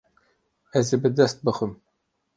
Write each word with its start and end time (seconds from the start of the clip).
Ez 0.79 0.87
ê 0.95 0.97
bi 1.01 1.09
dest 1.17 1.37
bixim. 1.45 1.71